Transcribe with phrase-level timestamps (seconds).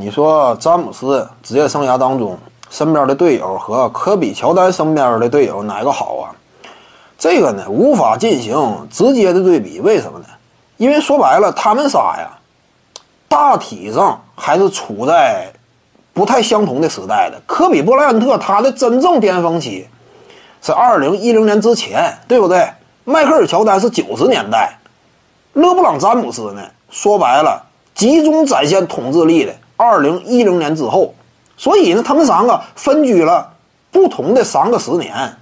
[0.00, 2.38] 你说詹姆斯职业生涯当中
[2.70, 6.32] 身边的队友和科比、乔丹身边的队友哪个好啊？
[7.18, 10.24] 这个呢无法进行直接的对比，为什么呢？
[10.78, 12.30] 因为说白了，他们仨呀，
[13.28, 15.52] 大体上还是处在
[16.14, 17.38] 不太相同的时代的。
[17.46, 19.86] 科比·布莱恩特他的真正巅峰期
[20.62, 22.66] 是二零一零年之前，对不对？
[23.04, 24.78] 迈克尔·乔丹是九十年代，
[25.52, 26.62] 勒布朗·詹姆斯呢？
[26.88, 27.62] 说白了，
[27.94, 31.14] 集中展现统治力的二零一零年之后，
[31.56, 33.50] 所以呢，他们三个分居了
[33.90, 35.34] 不同的三个十年。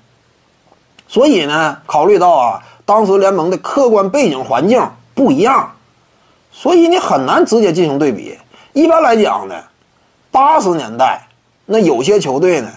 [1.09, 4.81] 所以呢，考虑到啊，当时联盟的客观背景环境
[5.13, 5.73] 不一样，
[6.53, 8.39] 所以你很难直接进行对比。
[8.75, 9.57] 一般来讲呢，
[10.31, 11.27] 八十年代
[11.67, 12.71] 那有些球队呢，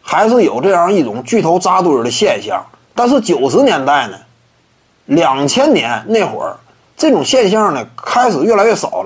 [0.00, 2.64] 还是有这样一种巨头扎堆的现象，
[2.94, 4.16] 但是九十年代呢，
[5.04, 6.56] 两千年那会儿。
[6.94, 9.01] 这种现象呢，开始越来越少。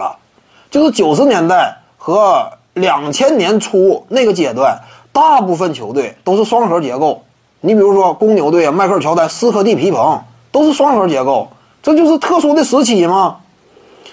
[0.71, 4.79] 就是九十年代和两千年初那个阶段，
[5.13, 7.23] 大部分球队都是双核结构。
[7.61, 10.21] 你比如说公牛队啊，迈克尔·乔丹、斯科蒂·皮蓬
[10.53, 11.49] 都是双核结构，
[11.83, 13.37] 这就是特殊的时期嘛。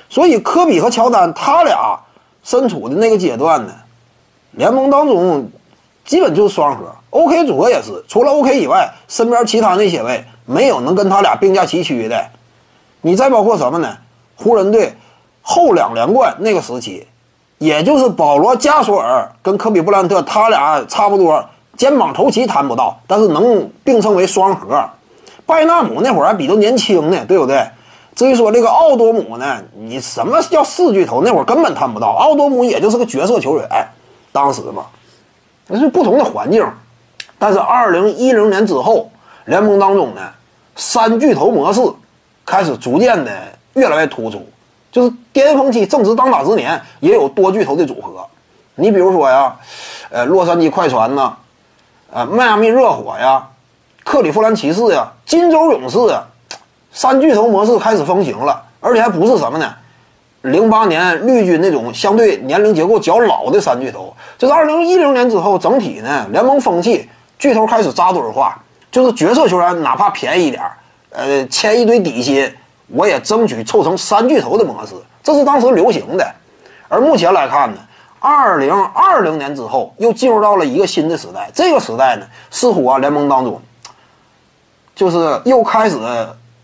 [0.10, 2.00] 所以科比和乔丹他俩
[2.44, 3.74] 身处的那个阶段呢，
[4.52, 5.50] 联盟当中
[6.06, 6.86] 基本就是双核。
[7.10, 12.26] OK 组合也是，除了 OK 以外，身边其他那些位没有能跟他俩并驾齐驱的。
[13.02, 13.98] 你再包括什么呢？
[14.36, 14.94] 湖人队
[15.44, 17.06] 后两连冠那个时期，
[17.60, 21.46] 也就是保罗·加索尔跟科比·布兰特，他俩差不多
[21.78, 24.84] 肩膀头齐谈不到，但是能并称为双核。
[25.46, 27.68] 拜纳姆那会儿还比较年轻呢，对不对？
[28.16, 31.22] 至于说这个奥多姆呢，你什么叫四巨头？
[31.22, 33.68] 那会儿根本谈不到，奥多姆也就是个角色球员，
[34.32, 34.86] 当时嘛，
[35.68, 36.66] 那是不同的环境。
[37.38, 39.12] 但是二零一零年之后，
[39.46, 40.22] 联盟当中呢，
[40.76, 41.82] 三巨头模式。
[42.46, 43.32] 开始逐渐的
[43.76, 44.46] 越来越突出，
[44.94, 48.26] 就是巅峰期正值当打之年，也有多巨头的组合。
[48.76, 49.56] 你比如说呀，
[50.12, 51.36] 呃，洛杉矶快船呐，
[52.12, 53.48] 呃，迈阿密热火呀，
[54.04, 56.24] 克利夫兰骑士呀，金州勇士呀，
[56.92, 59.74] 三巨头模式开始风行了，而且还不是什么呢？
[60.42, 67.10] 零八年绿军那种相对年龄结构较老的三巨头，就是二零一零年之后，整体呢联盟风气
[67.40, 68.62] 巨头开始扎堆化，
[68.92, 70.78] 就是角色球员哪怕便宜一点儿。
[71.12, 72.52] 呃，签一堆底薪，
[72.88, 76.36] 我也争取凑成三巨头的模式，这是当时流行的。
[76.90, 77.78] 而目前来看呢，
[78.20, 81.50] 二零二零年之后又进入到了一个新的时代。
[81.54, 83.60] 这个时代呢，似乎啊联盟当中，
[84.96, 85.98] 就是又开始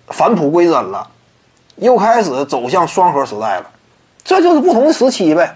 [0.07, 1.07] 返璞归真了，
[1.77, 3.65] 又开始走向双核时代了。
[4.23, 5.55] 这就是不同的时期呗。